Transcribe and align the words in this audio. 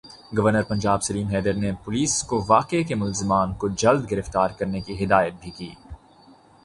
governor 0.37 0.63
Punjab 0.63 1.01
Salim 1.01 1.27
Haidar 1.27 1.53
نے 1.53 1.71
police 1.83 2.13
کو 2.23 2.41
واقعے 2.47 2.81
کے 2.83 2.95
ملزمان 2.95 3.53
کو 3.53 3.67
جلد 3.75 4.09
گرفتار 4.11 4.49
کرنے 4.59 4.81
کی 4.81 5.03
ہدایت 5.03 5.33
بھی 5.41 5.51
کی 5.51 5.69